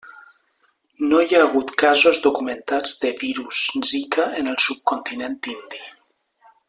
No 1.09 1.19
hi 1.25 1.35
ha 1.35 1.41
hagut 1.47 1.73
casos 1.81 2.21
documentats 2.27 2.95
de 3.03 3.13
virus 3.25 3.61
Zika 3.91 4.27
en 4.41 4.51
el 4.55 4.59
subcontinent 4.69 5.39
indi. 5.55 5.85